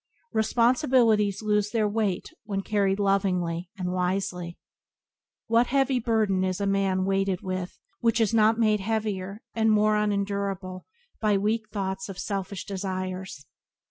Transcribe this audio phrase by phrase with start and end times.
[0.33, 4.57] Responsibilities lose their weight when carried lovingly and wisely.
[5.45, 9.95] What heavy burden is a man weighted with which is not made heavier and more
[9.95, 10.87] unendurable
[11.19, 13.45] by weak thoughts of selfish desires?